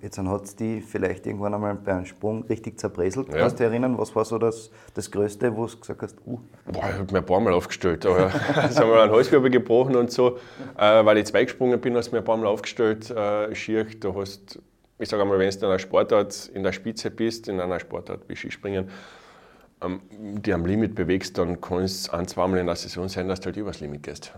[0.00, 3.28] Jetzt hat es die vielleicht irgendwann einmal bei einem Sprung richtig zerbröselt.
[3.28, 3.38] Ja.
[3.38, 6.38] Kannst du dich erinnern, was war so das, das Größte, wo du gesagt hast, uh.
[6.66, 8.06] Boah, ich habe mir ein paar Mal aufgestellt.
[8.06, 8.26] Aber
[8.68, 10.38] es haben wir einen Halswirbel gebrochen und so.
[10.76, 13.84] Äh, weil ich zwei gesprungen bin, hast du mir ein paar Mal aufgestellt, äh, schier.
[13.84, 14.58] Du hast,
[14.98, 18.28] ich sage einmal, wenn du in einer Sportart in der Spitze bist, in einer Sportart
[18.28, 18.88] wie Skispringen,
[19.82, 23.40] ähm, die am Limit bewegst, dann kann es ein, zweimal in der Saison sein, dass
[23.40, 24.32] du halt übers Limit gehst.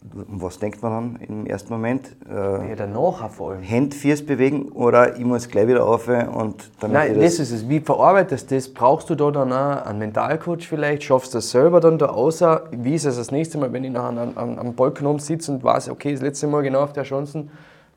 [0.00, 2.16] Was denkt man dann im ersten Moment?
[2.30, 3.62] Äh, ja, danach vor allem.
[3.62, 6.92] Hände, Füße bewegen oder ich muss gleich wieder auf und dann.
[6.92, 7.68] Nein, das, das, ist es.
[7.68, 8.68] Wie verarbeitest du das?
[8.68, 11.02] Brauchst du da dann auch einen Mentalcoach vielleicht?
[11.02, 12.68] Schaffst du das selber dann da außer?
[12.70, 15.64] Wie ist es das nächste Mal, wenn ich nachher am, am, am Balkon sitze und
[15.64, 17.50] weiß, okay, das letzte Mal genau auf der Chancen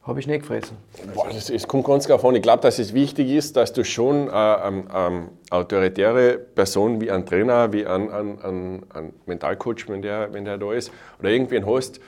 [0.04, 0.78] habe ich nicht gefressen.
[1.14, 2.36] Boah, das, es kommt ganz darauf an.
[2.36, 7.12] Ich glaube, dass es wichtig ist, dass du schon äh, eine ähm, autoritäre Person wie
[7.12, 11.30] ein Trainer, wie ein, ein, ein, ein Mentalcoach, wenn der, wenn der da ist, oder
[11.30, 12.00] irgendwen hast,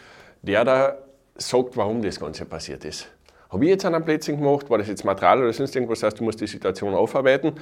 [0.42, 0.98] der da
[1.36, 3.08] sagt, warum das Ganze passiert ist.
[3.50, 4.70] Habe ich jetzt einen Plätzchen gemacht?
[4.72, 6.00] War das jetzt Material oder sonst irgendwas?
[6.00, 7.54] Das heißt, du musst die Situation aufarbeiten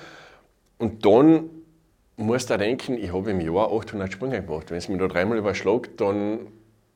[0.78, 1.50] und dann
[2.16, 4.70] musst da denken, ich habe im Jahr 800 Sprünge gemacht.
[4.72, 6.48] Wenn es mir da dreimal überschlägt, dann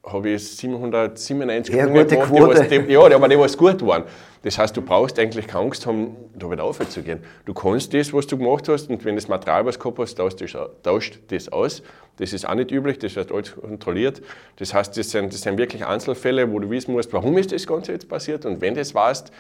[0.06, 2.60] habe ich 797 Ja, Sprünge gute gemacht, die Quote.
[2.60, 4.04] was, die, ja, aber die was gut waren.
[4.44, 7.20] Das heißt, du brauchst eigentlich keine Angst haben, da wieder aufzugehen.
[7.46, 10.16] Du kannst das, was du gemacht hast, und wenn das Material, was du gehabt hast,
[10.16, 11.82] tauscht das, tauscht das aus.
[12.18, 14.22] Das ist auch nicht üblich, das wird alles kontrolliert.
[14.58, 17.66] Das heißt, das sind, das sind wirklich Einzelfälle, wo du wissen musst, warum ist das
[17.66, 18.46] Ganze jetzt passiert.
[18.46, 19.32] Und wenn das weißt,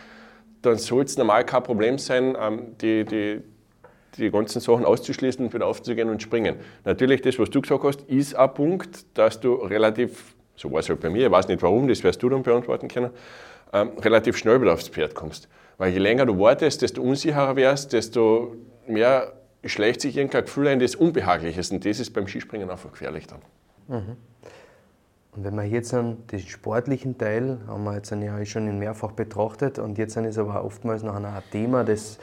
[0.63, 3.41] dann soll es normal kein Problem sein, ähm, die, die,
[4.17, 6.55] die ganzen Sachen auszuschließen und wieder aufzugehen und springen.
[6.83, 10.89] Natürlich, das, was du gesagt hast, ist ein Punkt, dass du relativ, so war es
[10.89, 13.11] halt bei mir, ich weiß nicht warum, das wirst du dann beantworten können,
[13.73, 15.47] ähm, relativ schnell wieder aufs Pferd kommst.
[15.77, 18.55] Weil je länger du wartest, desto unsicherer wärst, desto
[18.87, 19.33] mehr
[19.65, 21.71] schleicht sich irgendein Gefühl ein, das unbehaglich ist.
[21.71, 23.39] Und das ist beim Skispringen einfach gefährlich dann.
[25.35, 29.79] Und wenn wir jetzt an den sportlichen Teil, haben wir jetzt ja schon mehrfach betrachtet
[29.79, 32.19] und jetzt ist aber oftmals noch ein Thema, das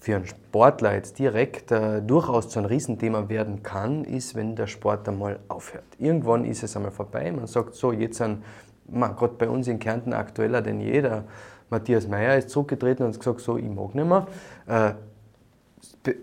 [0.00, 4.66] für einen Sportler jetzt direkt äh, durchaus zu einem Riesenthema werden kann, ist, wenn der
[4.66, 5.84] Sport einmal aufhört.
[5.98, 7.30] Irgendwann ist es einmal vorbei.
[7.32, 8.42] Man sagt so, jetzt sind,
[8.90, 11.24] gerade bei uns in Kärnten aktueller denn je, der
[11.70, 14.26] Matthias Meyer ist zurückgetreten und hat gesagt, so, ich mag nicht mehr.
[14.66, 14.92] Äh,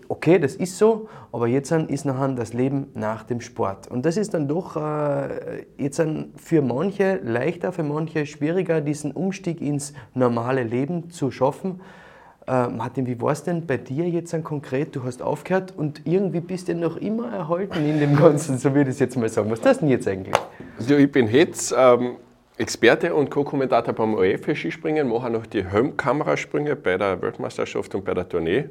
[0.08, 3.88] okay, das ist so, aber jetzt ist nachher das Leben nach dem Sport.
[3.88, 6.02] Und das ist dann doch äh, jetzt
[6.36, 11.80] für manche leichter, für manche schwieriger, diesen Umstieg ins normale Leben zu schaffen.
[12.48, 14.94] Äh, Martin, wie war es denn bei dir jetzt dann konkret?
[14.94, 18.90] Du hast aufgehört und irgendwie bist du noch immer erhalten in dem Ganzen, so würde
[18.90, 19.50] ich es jetzt mal sagen.
[19.50, 20.36] Was ist das denn jetzt eigentlich?
[20.78, 22.16] Also ich bin jetzt ähm,
[22.56, 28.04] Experte und Co-Kommentator beim ORF für Skispringen, mache noch die Helmkamerasprünge bei der Weltmeisterschaft und
[28.04, 28.66] bei der Tournee.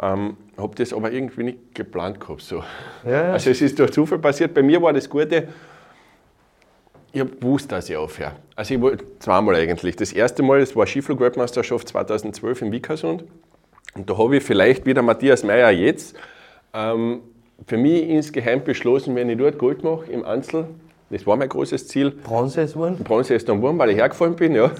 [0.00, 2.40] Ähm, habe das aber irgendwie nicht geplant gehabt.
[2.40, 2.64] So.
[3.06, 3.32] Ja.
[3.32, 4.54] Also es ist durch Zufall passiert.
[4.54, 5.48] Bei mir war das Gute,
[7.12, 8.32] ich habe gewusst, dass ich aufhöre.
[8.56, 9.96] Also ich wollte zweimal eigentlich.
[9.96, 13.24] Das erste Mal, das war Skiflug-Weltmeisterschaft 2012 in Vikersund.
[13.94, 16.16] Und da habe ich vielleicht wieder Matthias Meyer jetzt
[16.72, 17.20] ähm,
[17.66, 20.66] für mich insgeheim beschlossen, wenn ich dort Gold mache im Einzel,
[21.10, 22.96] das war mein großes Ziel, Bronze ist geworden?
[23.04, 24.70] Bronze ist dann geworden, weil ich hergefallen bin, ja.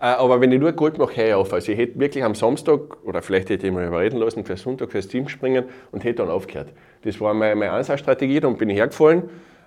[0.00, 1.52] Äh, Aber wenn ich nur Gold mache, höre ich auf.
[1.52, 4.90] Also ich hätte wirklich am Samstag, oder vielleicht hätte ich mich überreden lassen, für Sonntag
[4.90, 6.68] fürs Team springen und hätte dann aufgehört.
[7.02, 9.24] Das war meine, meine Ansatzstrategie, dann bin ich hergefallen,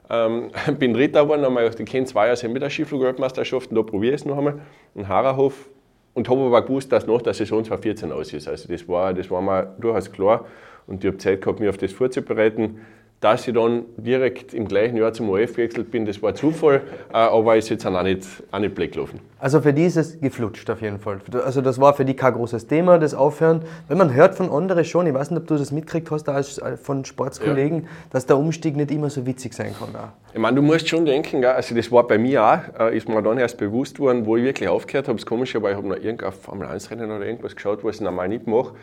[0.10, 3.84] ähm, bin Dritter geworden, dann habe ich kenne zwei Jahre mit der Skiflug-Weltmeisterschaft und da
[3.84, 4.62] probiere ich es noch einmal,
[4.96, 5.70] in Harahof.
[6.13, 8.48] Und habe aber gewusst, dass nach der Saison 2014 aus ist.
[8.48, 10.46] Also das war, das war mir durchaus klar
[10.88, 12.80] und ich habe Zeit gehabt, mich auf das vorzubereiten.
[13.19, 17.17] Dass ich dann direkt im gleichen Jahr zum OF gewechselt bin, das war Zufall, äh,
[17.17, 19.19] aber ist jetzt auch nicht, auch nicht blöd gelaufen.
[19.39, 21.19] Also für die ist es geflutscht auf jeden Fall.
[21.43, 23.63] Also das war für die kein großes Thema, das Aufhören.
[23.88, 26.60] Wenn man hört von anderen schon, ich weiß nicht, ob du das mitgekriegt hast, als
[26.60, 29.95] äh, von Sportskollegen, dass der Umstieg nicht immer so witzig sein kann.
[29.95, 30.10] Auch.
[30.32, 33.23] Ich meine, du musst schon denken, also das war bei mir auch, äh, ist mir
[33.23, 35.17] dann erst bewusst worden, wo ich wirklich aufgehört habe.
[35.17, 38.01] Das Komische war, ich habe noch irgendein Formel 1 Rennen oder irgendwas geschaut, was ich
[38.01, 38.75] normal nicht mache.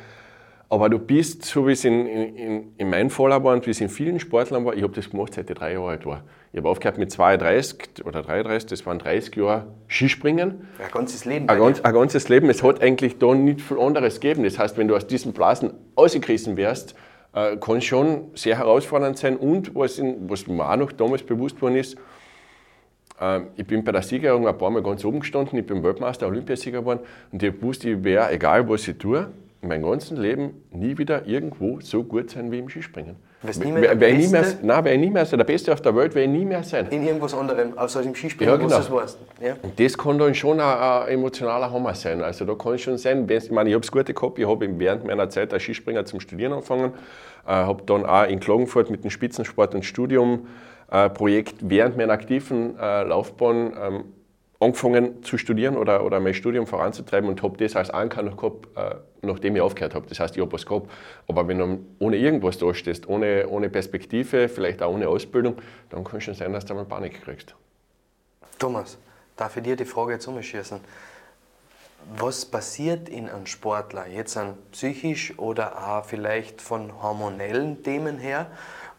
[0.69, 3.81] Aber du bist, so wie es in, in, in meinem Fall war und wie es
[3.81, 6.25] in vielen Sportlern war, ich habe das gemacht, seit ich drei Jahre alt war.
[6.53, 10.69] Ich habe aufgehört mit 32 oder 33, das waren 30 Jahre Skispringen.
[10.79, 11.49] Ein ganzes Leben.
[11.49, 12.49] Ein, ganz, ein ganzes Leben.
[12.49, 14.45] Es hat eigentlich da nicht viel anderes gegeben.
[14.45, 16.95] Das heißt, wenn du aus diesen Blasen ausgerissen wärst,
[17.35, 19.37] äh, kann es schon sehr herausfordernd sein.
[19.37, 21.97] Und was, in, was mir auch noch damals bewusst worden ist,
[23.21, 26.27] äh, ich bin bei der Siegerehrung ein paar Mal ganz oben gestanden, ich bin Weltmeister,
[26.27, 27.01] Olympiasieger geworden
[27.33, 29.29] und ich wusste, ich wäre, egal was ich tue,
[29.65, 33.17] in meinem ganzen Leben nie wieder irgendwo so gut sein wie im Skispringen.
[33.43, 35.39] Nie mehr Wär nie mehr, nein, wär ich nie mehr sein.
[35.39, 36.87] Der Beste auf der Welt ich nie mehr sein.
[36.91, 38.71] In irgendwas anderem, außer im Skispringen, Ja, genau.
[38.71, 39.19] was du das weißt.
[39.43, 39.57] Ja.
[39.61, 42.23] Und das kann dann schon ein, ein emotionaler Hammer sein.
[42.23, 44.79] Also da kann es schon sein, ich meine, ich habe es gut gehabt, ich habe
[44.79, 46.93] während meiner Zeit als Skispringer zum Studieren angefangen,
[47.47, 50.47] äh, habe dann auch in Klagenfurt mit dem Spitzensport und Studium
[50.91, 54.05] äh, Projekt während meiner aktiven äh, Laufbahn ähm,
[54.61, 58.69] angefangen zu studieren oder, oder mein Studium voranzutreiben und habe das als Anker noch gehabt,
[58.77, 58.95] äh,
[59.25, 60.07] nachdem ich aufgehört habe.
[60.09, 60.91] Das heißt, ich habe was gehabt.
[61.29, 65.57] Aber wenn du ohne irgendwas dastehst, ohne, ohne Perspektive, vielleicht auch ohne Ausbildung,
[65.91, 67.55] dann kann es schon sein, dass du mal Panik kriegst.
[68.59, 68.99] Thomas,
[69.37, 70.81] darf ich dir die Frage jetzt umschießen?
[72.17, 78.49] Was passiert in einem Sportler, jetzt an psychisch oder auch vielleicht von hormonellen Themen her?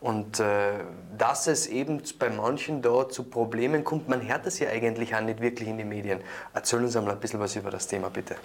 [0.02, 0.72] Und äh,
[1.18, 5.22] dass es eben bei manchen da zu Problemen kommt, man hört das ja eigentlich auch
[5.22, 6.20] nicht wirklich in den Medien.
[6.54, 8.36] Erzähl uns einmal ein bisschen was über das Thema, bitte.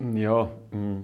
[0.00, 1.02] Ja, mh,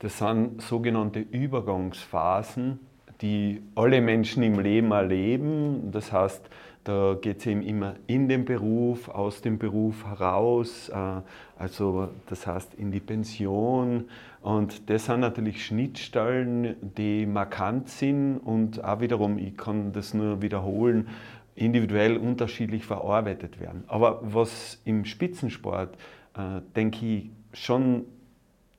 [0.00, 2.78] das sind sogenannte Übergangsphasen,
[3.22, 5.90] die alle Menschen im Leben erleben.
[5.90, 6.42] Das heißt,
[6.84, 11.22] da geht es eben immer in den Beruf, aus dem Beruf heraus, äh,
[11.58, 14.04] also das heißt in die Pension.
[14.42, 20.42] Und das sind natürlich Schnittstellen, die markant sind und auch wiederum, ich kann das nur
[20.42, 21.08] wiederholen,
[21.54, 23.84] individuell unterschiedlich verarbeitet werden.
[23.86, 25.96] Aber was im Spitzensport,
[26.36, 28.04] äh, denke ich, schon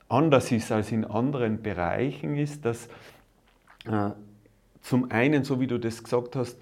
[0.10, 2.90] anders ist als in anderen Bereichen, ist, dass
[3.86, 4.12] Äh,
[4.82, 6.58] zum einen, so wie du das gesagt hast,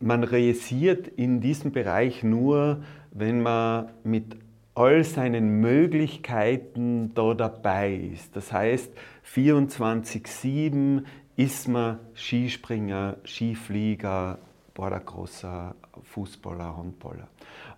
[0.00, 4.36] man realisiert in diesem Bereich nur, wenn man mit
[4.74, 8.34] all seinen Möglichkeiten da dabei ist.
[8.34, 8.92] Das heißt,
[9.32, 11.04] 24-7
[11.36, 14.38] ist man Skispringer, Skiflieger,
[14.74, 17.28] Bordercrosser, Fußballer, Handballer.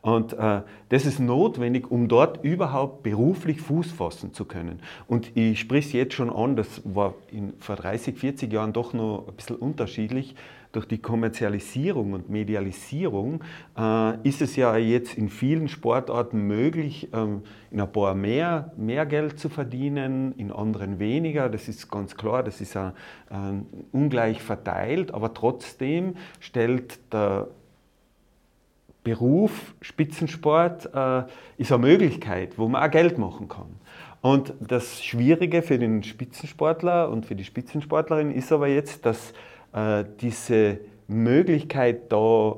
[0.02, 4.80] Und äh, das ist notwendig, um dort überhaupt beruflich Fuß fassen zu können.
[5.08, 8.92] Und ich spreche es jetzt schon an, das war in, vor 30, 40 Jahren doch
[8.92, 10.36] noch ein bisschen unterschiedlich.
[10.72, 13.42] Durch die Kommerzialisierung und Medialisierung
[13.78, 19.06] äh, ist es ja jetzt in vielen Sportarten möglich, ähm, in ein paar mehr, mehr
[19.06, 21.48] Geld zu verdienen, in anderen weniger.
[21.48, 22.90] Das ist ganz klar, das ist äh,
[23.92, 27.48] ungleich verteilt, aber trotzdem stellt der
[29.06, 31.22] Beruf, Spitzensport, äh,
[31.58, 33.68] ist eine Möglichkeit, wo man auch Geld machen kann.
[34.20, 39.32] Und das Schwierige für den Spitzensportler und für die Spitzensportlerin ist aber jetzt, dass
[39.72, 42.56] äh, diese Möglichkeit da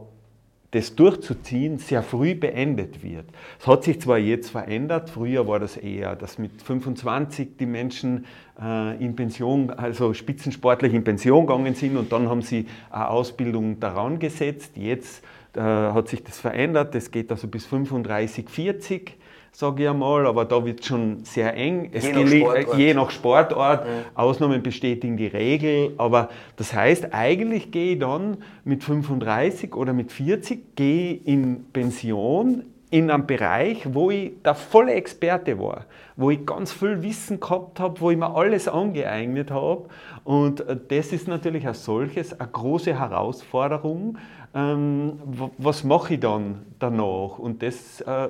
[0.71, 3.27] das durchzuziehen sehr früh beendet wird.
[3.61, 8.25] Es hat sich zwar jetzt verändert, früher war das eher, dass mit 25 die Menschen
[8.59, 13.81] äh, in Pension, also spitzensportlich in Pension gegangen sind und dann haben sie eine Ausbildung
[13.81, 14.73] daran gesetzt.
[14.77, 15.23] Jetzt
[15.63, 16.95] hat sich das verändert.
[16.95, 19.17] Das geht also bis 35, 40,
[19.53, 21.91] sage ich einmal, aber da wird es schon sehr eng.
[21.93, 22.79] Es je, nach Sportort.
[22.79, 23.85] je nach Sportort.
[23.85, 23.91] Mhm.
[24.15, 25.93] Ausnahmen bestätigen die Regel.
[25.97, 32.65] Aber das heißt, eigentlich gehe ich dann mit 35 oder mit 40 gehe in Pension
[32.91, 35.85] in einem Bereich, wo ich der volle Experte war,
[36.17, 39.89] wo ich ganz viel Wissen gehabt habe, wo ich mir alles angeeignet habe.
[40.25, 44.17] Und äh, das ist natürlich als solches eine große Herausforderung,
[44.59, 45.21] ähm,
[45.59, 47.39] was mache ich dann danach?
[47.39, 48.29] Und das äh,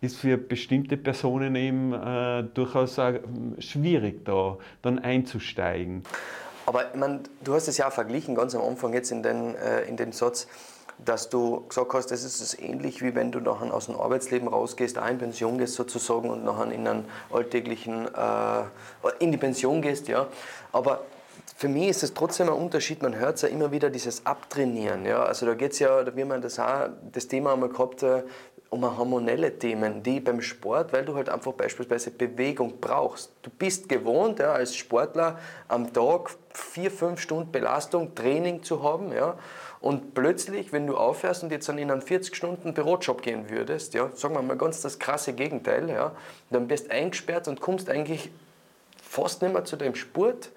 [0.00, 3.20] ist für bestimmte Personen eben äh, durchaus äh,
[3.58, 6.02] schwierig, da dann einzusteigen.
[6.66, 9.54] Aber ich mein, du hast es ja auch verglichen, ganz am Anfang jetzt in den,
[9.54, 10.48] äh, in den Satz,
[11.04, 14.48] dass du gesagt hast, das ist es ähnlich wie wenn du nachher aus dem Arbeitsleben
[14.48, 18.62] rausgehst, auch in Pension gehst sozusagen und nachher in einen alltäglichen, äh,
[19.18, 20.26] in die Pension gehst, ja.
[20.72, 21.02] Aber
[21.60, 25.04] für mich ist es trotzdem ein Unterschied, man hört es ja immer wieder, dieses Abtrainieren.
[25.04, 25.24] Ja?
[25.24, 28.22] Also da geht es ja, wie man das auch, das Thema einmal gehabt, äh,
[28.70, 33.32] um hormonelle Themen, die beim Sport, weil du halt einfach beispielsweise Bewegung brauchst.
[33.42, 39.12] Du bist gewohnt, ja, als Sportler am Tag vier, fünf Stunden Belastung, Training zu haben,
[39.12, 39.36] ja,
[39.82, 43.92] und plötzlich, wenn du aufhörst und jetzt dann in einen 40 Stunden Bürojob gehen würdest,
[43.92, 46.12] ja, sagen wir mal ganz das krasse Gegenteil, ja,
[46.48, 48.30] dann bist eingesperrt und kommst eigentlich
[49.02, 50.52] fast nicht mehr zu deinem Sport,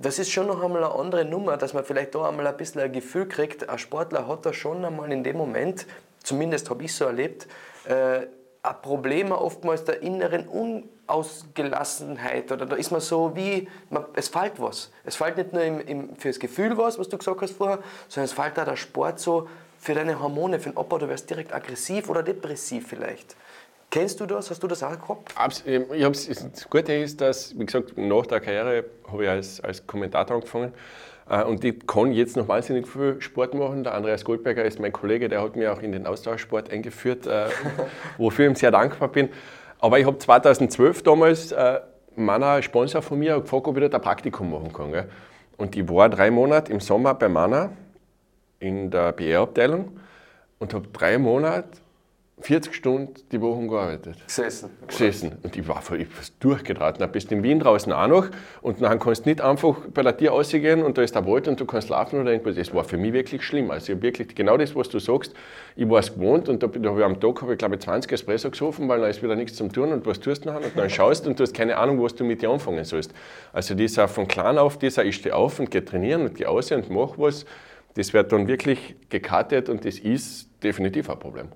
[0.00, 2.82] das ist schon noch einmal eine andere Nummer, dass man vielleicht da einmal ein bisschen
[2.82, 5.86] ein Gefühl kriegt, ein Sportler hat da schon einmal in dem Moment,
[6.22, 7.48] zumindest habe ich so erlebt,
[7.88, 8.26] äh,
[8.62, 14.60] ein Problem oftmals der inneren Unausgelassenheit oder da ist man so wie, man, es fällt
[14.60, 14.90] was.
[15.04, 17.78] Es fällt nicht nur im, im, für das Gefühl was, was du gesagt hast vorher,
[18.08, 21.30] sondern es fällt auch der Sport so für deine Hormone, für den Abbau, du wirst
[21.30, 23.36] direkt aggressiv oder depressiv vielleicht.
[23.90, 24.50] Kennst du das?
[24.50, 25.34] Hast du das auch gehabt?
[25.64, 29.86] Ich hab's, das Gute ist, dass, wie gesagt, nach der Karriere habe ich als, als
[29.86, 30.72] Kommentator angefangen.
[31.28, 33.84] Äh, und ich kann jetzt noch wahnsinnig viel Sport machen.
[33.84, 37.46] Der Andreas Goldberger ist mein Kollege, der hat mich auch in den Austauschsport eingeführt, äh,
[38.18, 39.28] wofür ich ihm sehr dankbar bin.
[39.78, 41.80] Aber ich habe 2012 damals äh,
[42.16, 45.04] Mana, Sponsor von mir, gefragt, ob ich da ein Praktikum machen kann.
[45.58, 47.70] Und ich war drei Monate im Sommer bei Mana
[48.58, 50.00] in der PR-Abteilung
[50.58, 51.68] und habe drei Monate
[52.38, 54.16] 40 Stunden die Woche gearbeitet.
[54.26, 54.68] Gesessen.
[54.86, 55.38] Gesessen.
[55.42, 56.06] Und ich war voll
[56.38, 57.00] durchgetraten.
[57.00, 58.28] Dann bist du in Wien draußen auch noch
[58.60, 61.48] und dann kannst du nicht einfach bei der Tür rausgehen und da ist der Wald
[61.48, 62.56] und du kannst laufen oder irgendwas.
[62.56, 63.70] Das war für mich wirklich schlimm.
[63.70, 65.32] Also ich wirklich genau das, was du sagst,
[65.76, 67.80] ich war es gewohnt und da, da habe ich am Tag, habe ich glaube ich
[67.80, 70.66] 20 Espresso gesoffen, weil dann ist wieder nichts zum Tun und was tust du nachher
[70.66, 73.14] und dann schaust und du hast keine Ahnung, was du mit dir anfangen sollst.
[73.54, 76.70] Also dieser von klein auf, dieser ich stehe auf und gehe trainieren und gehe aus
[76.70, 77.46] und mache was,
[77.94, 81.48] das wird dann wirklich gekartet und das ist definitiv ein Problem.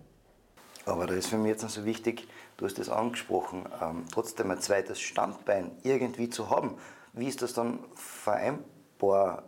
[0.86, 4.50] Aber da ist für mich jetzt noch so wichtig, du hast es angesprochen, ähm, trotzdem
[4.50, 6.76] ein zweites Standbein irgendwie zu haben.
[7.12, 9.44] Wie ist das dann vereinbar?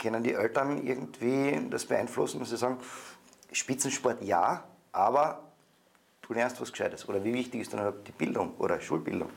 [0.00, 2.78] Können die Eltern irgendwie das beeinflussen, dass sie sagen,
[3.50, 5.42] Spitzensport ja, aber
[6.22, 7.08] du lernst was Gescheites?
[7.08, 9.30] Oder wie wichtig ist dann die Bildung oder Schulbildung?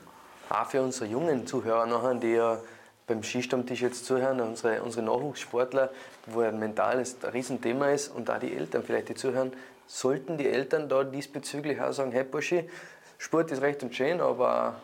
[0.49, 2.59] Auch für unsere jungen Zuhörer nachher, die ja
[3.07, 5.89] beim Skistammtisch jetzt zuhören, unsere, unsere Nachwuchssportler,
[6.25, 9.53] wo ein mentales Riesenthema ist und auch die Eltern vielleicht, die zuhören,
[9.87, 12.69] sollten die Eltern da diesbezüglich auch sagen, hey Burschi,
[13.17, 14.75] Sport ist recht und schön, aber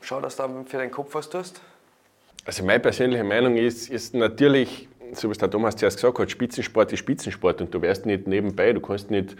[0.00, 1.60] schau, dass du für deinen Kopf was tust?
[2.44, 6.30] Also meine persönliche Meinung ist, ist natürlich, so wie es der Thomas zuerst gesagt hat,
[6.30, 9.36] Spitzensport ist Spitzensport und du wärst nicht nebenbei, du kannst nicht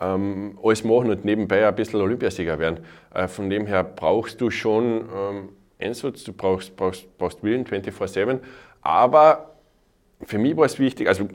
[0.00, 2.84] ähm, alles machen und nebenbei ein bisschen Olympiasieger werden.
[3.14, 5.48] Äh, von dem her brauchst du schon ähm,
[5.80, 8.38] Einsatz, du brauchst, brauchst, brauchst Willen 24-7.
[8.82, 9.50] Aber
[10.22, 11.28] für mich war es wichtig, also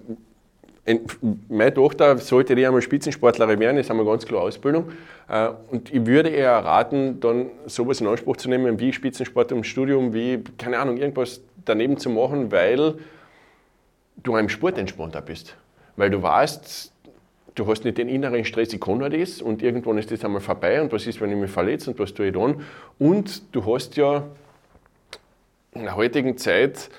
[1.50, 4.92] meine Tochter sollte die einmal Spitzensportlerin werden, das ist einmal ganz klar Ausbildung.
[5.28, 9.64] Äh, und ich würde eher raten, dann sowas in Anspruch zu nehmen wie Spitzensport im
[9.64, 12.96] Studium, wie, keine Ahnung, irgendwas daneben zu machen, weil
[14.18, 15.56] du einem Sport entspannter bist.
[15.96, 16.92] Weil du weißt,
[17.56, 20.82] du hast nicht den inneren Stress, ich kann das und irgendwann ist das einmal vorbei
[20.82, 22.62] und was ist, wenn ich mich verletze und was tue ich dann?
[23.00, 24.24] Und du hast ja
[25.74, 26.90] in der heutigen Zeit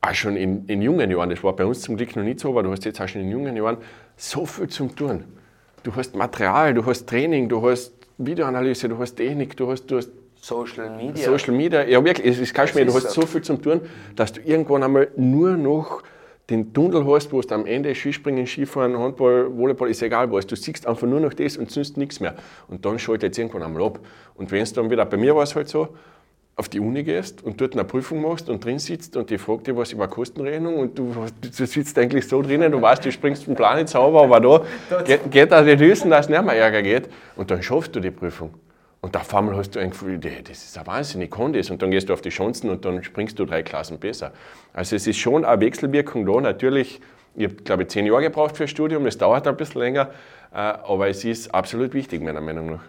[0.00, 2.50] auch schon in, in, jungen Jahren, das war bei uns zum Glück noch nicht so,
[2.50, 3.76] aber du hast jetzt auch schon in jungen Jahren
[4.16, 5.24] so viel zum tun.
[5.82, 9.98] Du hast Material, du hast Training, du hast Videoanalyse, du hast Technik, du hast, du
[9.98, 10.10] hast
[10.40, 11.24] Social Media.
[11.24, 13.82] Social Media, ja wirklich, es ist kein Schmäh, du hast so viel zum tun,
[14.16, 16.02] dass du irgendwann einmal nur noch
[16.50, 20.46] den Tunnel hast, wo du am Ende Skispringen, Skifahren, Handball, Volleyball, ist egal was.
[20.46, 22.34] Du siehst einfach nur noch das und sonst nichts mehr.
[22.68, 24.00] Und dann schaltet es irgendwann einmal ab.
[24.34, 25.88] Und wenn es dann wieder, bei mir war es halt so,
[26.56, 29.66] auf die Uni gehst und dort eine Prüfung machst und drin sitzt und die fragt
[29.66, 33.44] dich was über Kostenrechnung und du, du sitzt eigentlich so drinnen, du weißt, du springst
[33.44, 36.54] vom Plan ins Zauber, aber da geht, geht auch nicht wissen, dass es nicht mehr
[36.54, 38.50] Ärger geht und dann schaffst du die Prüfung.
[39.02, 41.70] Und auf einmal hast du ein Gefühl, das ist ein Wahnsinn, ich kann das.
[41.70, 44.32] Und dann gehst du auf die Chancen und dann springst du drei Klassen besser.
[44.74, 46.40] Also es ist schon eine Wechselwirkung da.
[46.40, 47.00] Natürlich,
[47.34, 50.10] ich habe, glaube ich, zehn Jahre gebraucht für das Studium, das dauert ein bisschen länger,
[50.52, 52.82] äh, aber es ist absolut wichtig, meiner Meinung nach.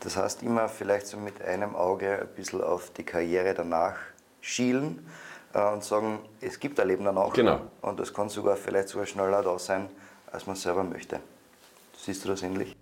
[0.00, 3.94] Das heißt, immer vielleicht so mit einem Auge ein bisschen auf die Karriere danach
[4.40, 5.06] schielen
[5.54, 7.32] äh, und sagen, es gibt ein Leben danach.
[7.34, 7.60] Genau.
[7.82, 9.88] Und das kann sogar vielleicht sogar schneller da sein,
[10.32, 11.20] als man selber möchte.
[11.96, 12.74] Siehst du das ähnlich?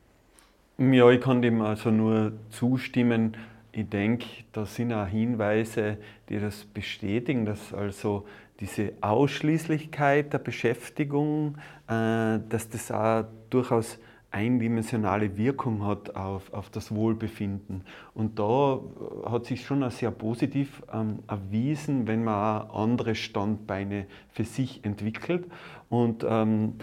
[0.83, 3.37] Ja, ich kann dem also nur zustimmen.
[3.71, 5.99] Ich denke, da sind auch Hinweise,
[6.31, 8.27] die das bestätigen, dass also
[8.61, 13.99] diese Ausschließlichkeit der Beschäftigung, äh, dass das auch durchaus
[14.31, 17.85] eindimensionale Wirkung hat auf, auf das Wohlbefinden.
[18.15, 18.81] Und da
[19.27, 24.83] hat sich schon auch sehr positiv ähm, erwiesen, wenn man auch andere Standbeine für sich
[24.83, 25.45] entwickelt.
[25.91, 26.77] Und ähm,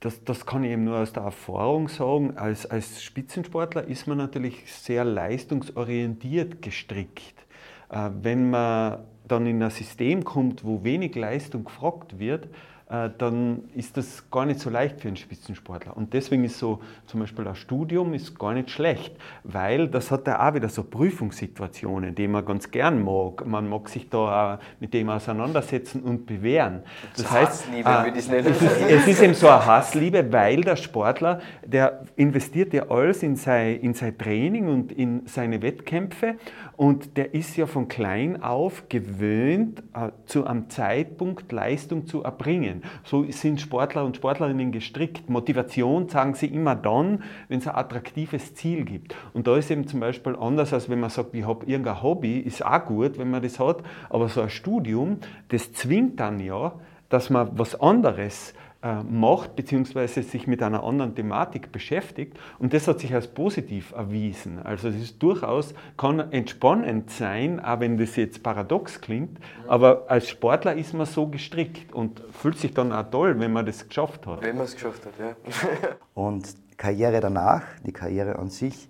[0.00, 2.36] das, das kann ich eben nur aus der Erfahrung sagen.
[2.36, 7.34] Als, als Spitzensportler ist man natürlich sehr leistungsorientiert gestrickt.
[7.90, 12.48] Äh, wenn man dann in ein System kommt, wo wenig Leistung gefragt wird,
[12.90, 15.96] dann ist das gar nicht so leicht für einen Spitzensportler.
[15.96, 20.26] Und deswegen ist so zum Beispiel ein Studium ist gar nicht schlecht, weil das hat
[20.26, 23.46] ja auch wieder so Prüfungssituationen, die man ganz gern mag.
[23.46, 26.82] Man mag sich da mit dem auseinandersetzen und bewähren.
[27.12, 30.76] Das, das heißt, Hassliebe, äh, es, ist, es ist eben so eine Hassliebe, weil der
[30.76, 36.36] Sportler, der investiert ja alles in sein, in sein Training und in seine Wettkämpfe
[36.76, 42.79] und der ist ja von klein auf gewöhnt, äh, zu einem Zeitpunkt Leistung zu erbringen.
[43.04, 45.28] So sind Sportler und Sportlerinnen gestrickt.
[45.28, 49.14] Motivation sagen sie immer dann, wenn es ein attraktives Ziel gibt.
[49.32, 52.38] Und da ist eben zum Beispiel anders, als wenn man sagt, ich habe irgendein Hobby,
[52.38, 56.72] ist auch gut, wenn man das hat, aber so ein Studium, das zwingt dann ja,
[57.08, 62.38] dass man was anderes macht, beziehungsweise sich mit einer anderen Thematik beschäftigt.
[62.58, 64.58] Und das hat sich als positiv erwiesen.
[64.64, 69.38] Also es ist durchaus, kann entspannend sein, auch wenn das jetzt paradox klingt,
[69.68, 73.66] aber als Sportler ist man so gestrickt und fühlt sich dann auch toll, wenn man
[73.66, 74.42] das geschafft hat.
[74.42, 75.36] Wenn man es geschafft hat, ja.
[76.14, 78.88] und Karriere danach, die Karriere an sich,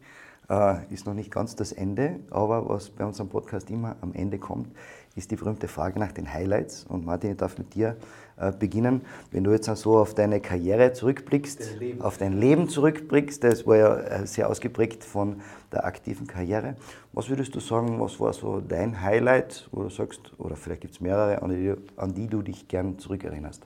[0.48, 4.38] äh, ist noch nicht ganz das Ende, aber was bei unserem Podcast immer am Ende
[4.38, 4.68] kommt,
[5.16, 6.85] ist die berühmte Frage nach den Highlights.
[6.85, 7.96] Und Martin, ich darf mit dir
[8.29, 9.03] äh, beginnen.
[9.31, 13.76] Wenn du jetzt so auf deine Karriere zurückblickst, dein auf dein Leben zurückblickst, das war
[13.76, 15.40] ja äh, sehr ausgeprägt von
[15.72, 16.76] der aktiven Karriere.
[17.12, 20.94] Was würdest du sagen, was war so dein Highlight, wo du sagst, oder vielleicht gibt
[20.94, 23.62] es mehrere, an die, an die du dich gern zurückerinnerst?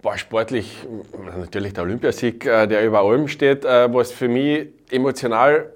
[0.00, 0.86] Boah, sportlich
[1.38, 5.70] natürlich der Olympiasieg, äh, der über allem steht, was für mich emotional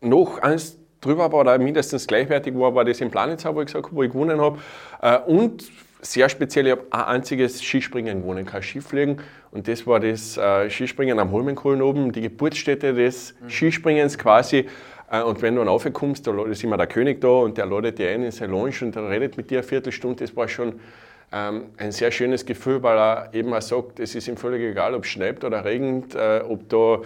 [0.00, 3.86] noch eins drüber war oder mindestens gleichwertig war, war das im Planitzer, wo ich gesagt
[3.86, 4.58] habe, wo ich gewonnen habe.
[5.02, 5.64] Äh, und
[6.02, 9.18] sehr speziell, ich habe ein einziges Skispringen gewonnen, kein Skifliegen.
[9.50, 13.50] Und das war das äh, Skispringen am Holmenkollen oben, die Geburtsstätte des mhm.
[13.50, 14.66] Skispringens quasi.
[15.10, 17.98] Äh, und wenn du dann raufkommst, da ist immer der König da und der ladet
[17.98, 20.24] dir ein in sein Lounge und der redet mit dir eine Viertelstunde.
[20.24, 20.80] Das war schon
[21.32, 24.94] ähm, ein sehr schönes Gefühl, weil er eben auch sagt, es ist ihm völlig egal,
[24.94, 26.16] ob es schneit oder regnet,
[26.48, 27.00] ob da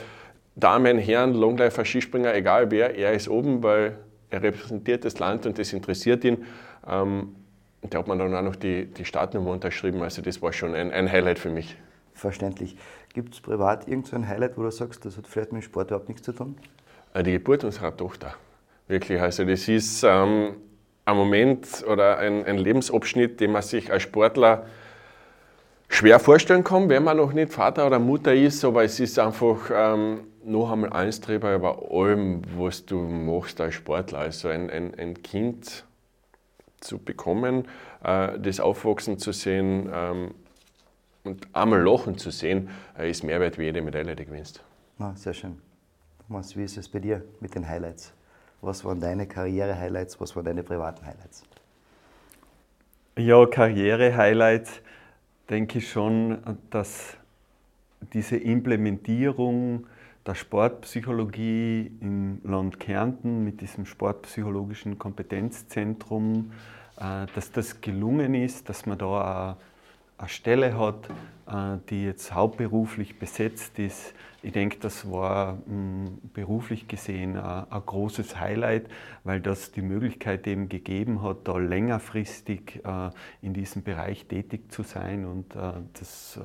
[0.56, 3.98] Damen, Herren, Longläufer, Skispringer, egal wer, er ist oben, weil
[4.30, 6.44] er repräsentiert das Land und das interessiert ihn.
[6.86, 7.34] Ähm,
[7.82, 10.90] da hat man dann auch noch die, die Startnummer unterschrieben, also das war schon ein,
[10.90, 11.76] ein Highlight für mich.
[12.14, 12.76] Verständlich.
[13.12, 16.08] Gibt es privat irgendein Highlight, wo du sagst, das hat vielleicht mit dem Sport überhaupt
[16.08, 16.56] nichts zu tun?
[17.12, 18.34] Äh, die Geburt unserer Tochter.
[18.86, 20.56] Wirklich, also das ist ähm,
[21.04, 24.66] ein Moment oder ein, ein Lebensabschnitt, den man sich als Sportler
[25.88, 29.70] schwer vorstellen kann, wenn man noch nicht Vater oder Mutter ist, aber es ist einfach
[29.72, 34.18] ähm, noch einmal Anstreber über allem, was du machst als Sportler.
[34.20, 35.84] Also ein, ein, ein Kind
[36.80, 37.66] zu bekommen,
[38.02, 40.34] äh, das Aufwachsen zu sehen ähm,
[41.24, 42.68] und einmal lachen zu sehen,
[42.98, 44.62] äh, ist mehr wert wie jede Medaille, die gewinnst.
[44.98, 45.58] Ah, sehr schön.
[46.26, 48.12] Thomas, wie ist es bei dir mit den Highlights?
[48.60, 50.20] Was waren deine Karriere-Highlights?
[50.20, 51.42] Was waren deine privaten Highlights?
[53.16, 54.80] Ja, Karriere-Highlights
[55.50, 56.38] denke ich schon,
[56.70, 57.16] dass
[58.12, 59.86] diese Implementierung
[60.26, 66.52] der Sportpsychologie im Land Kärnten mit diesem sportpsychologischen Kompetenzzentrum,
[66.96, 69.58] äh, dass das gelungen ist, dass man da
[70.18, 71.08] eine Stelle hat,
[71.46, 74.14] äh, die jetzt hauptberuflich besetzt ist.
[74.42, 78.88] Ich denke, das war mm, beruflich gesehen ein, großes Highlight,
[79.24, 83.10] weil das die Möglichkeit eben gegeben hat, da längerfristig äh,
[83.42, 85.24] in diesem Bereich tätig zu sein.
[85.24, 85.56] Und
[85.94, 86.38] das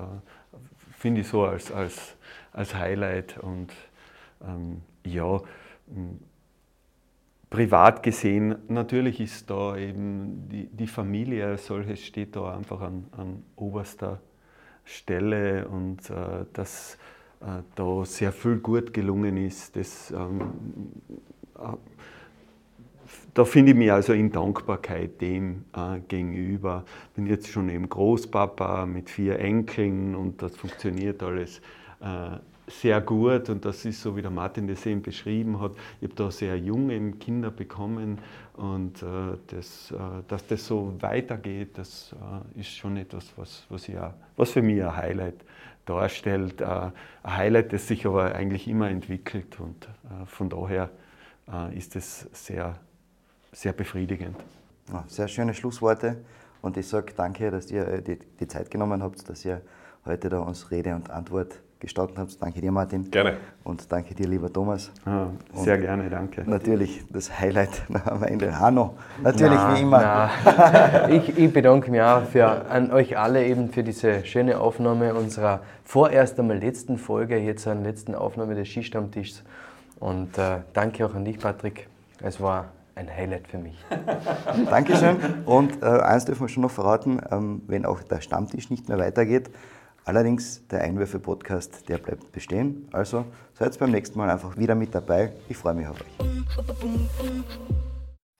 [0.98, 2.16] finde ich so als, als,
[2.52, 3.38] als Highlight.
[3.38, 3.72] Und
[4.42, 5.42] ähm, ja,
[7.50, 13.08] privat gesehen, natürlich ist da eben die, die Familie als solches steht da einfach an,
[13.12, 14.20] an oberster
[14.86, 16.98] Stelle und äh, dass
[17.42, 20.42] äh, da sehr viel gut gelungen ist, das, ähm,
[21.58, 21.78] äh,
[23.34, 26.86] da finde ich mich also in Dankbarkeit dem äh, gegenüber.
[27.16, 31.62] Bin jetzt schon eben Großpapa mit vier Enkeln und das funktioniert alles
[32.70, 35.72] sehr gut und das ist so, wie der Martin das eben beschrieben hat.
[36.00, 38.20] Ich habe da sehr junge Kinder bekommen
[38.54, 39.96] und äh, das, äh,
[40.28, 42.16] dass das so weitergeht, das
[42.56, 45.46] äh, ist schon etwas, was, was, auch, was für mich ein Highlight
[45.86, 46.62] darstellt.
[46.62, 46.92] Äh, ein
[47.38, 50.90] Highlight, das sich aber eigentlich immer entwickelt und äh, von daher
[51.52, 52.76] äh, ist es sehr,
[53.52, 54.38] sehr befriedigend.
[54.92, 56.18] Ja, sehr schöne Schlussworte
[56.62, 59.62] und ich sage danke, dass ihr die, die Zeit genommen habt, dass ihr
[60.06, 62.42] heute da uns Rede und Antwort gestanden habt.
[62.42, 63.10] Danke dir, Martin.
[63.10, 63.38] Gerne.
[63.64, 64.92] Und danke dir, lieber Thomas.
[65.06, 66.44] Ah, sehr und gerne, danke.
[66.46, 68.60] Natürlich das Highlight am Ende.
[68.60, 70.30] Hanno, natürlich na, wie immer.
[71.10, 75.62] ich, ich, bedanke mich auch für, an euch alle eben für diese schöne Aufnahme unserer
[75.86, 79.44] vorerst einmal letzten Folge, jetzt an letzten Aufnahme des Skistammtischs.
[80.00, 81.88] Und äh, danke auch an dich, Patrick.
[82.22, 82.66] Es war
[82.96, 83.78] ein Highlight für mich.
[84.70, 85.18] Dankeschön.
[85.46, 88.98] Und äh, eins dürfen wir schon noch verraten, ähm, wenn auch der Stammtisch nicht mehr
[88.98, 89.50] weitergeht,
[90.10, 92.88] Allerdings, der Einwürfe-Podcast, der bleibt bestehen.
[92.92, 95.34] Also seid beim nächsten Mal einfach wieder mit dabei.
[95.48, 96.18] Ich freue mich auf euch.